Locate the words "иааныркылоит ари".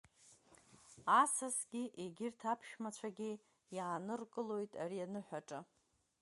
3.75-5.05